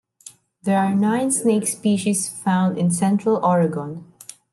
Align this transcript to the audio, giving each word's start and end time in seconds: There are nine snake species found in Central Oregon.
There 0.63 0.79
are 0.79 0.95
nine 0.95 1.29
snake 1.29 1.67
species 1.67 2.27
found 2.27 2.75
in 2.75 2.89
Central 2.89 3.37
Oregon. 3.45 4.11